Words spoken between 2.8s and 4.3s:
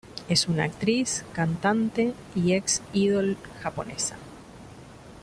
Idol japonesa.